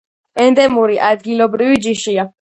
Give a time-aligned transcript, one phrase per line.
[0.45, 2.27] ენდემური, ადგილობრივი ჯიშია.